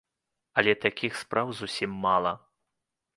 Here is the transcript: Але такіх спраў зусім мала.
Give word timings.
Але 0.61 0.73
такіх 0.85 1.19
спраў 1.21 1.51
зусім 1.59 1.91
мала. 2.07 2.33